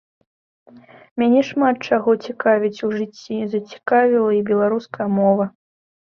[1.23, 5.45] Мяне шмат чаго цікавіць у жыцці, зацікавіла і беларуская мова.